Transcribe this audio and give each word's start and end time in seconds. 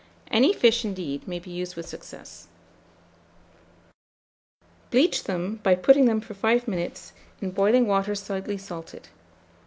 Any 0.31 0.51
fish, 0.51 0.83
indeed, 0.83 1.27
may 1.27 1.37
be 1.37 1.51
used 1.51 1.75
with 1.75 1.87
success.] 1.87 2.47
bleach 4.89 5.25
them, 5.25 5.59
by 5.61 5.75
putting 5.75 6.05
them, 6.05 6.21
for 6.21 6.33
5 6.33 6.67
minutes, 6.67 7.13
in 7.39 7.51
boiling 7.51 7.85
water 7.85 8.15
slightly 8.15 8.57
salted. 8.57 9.09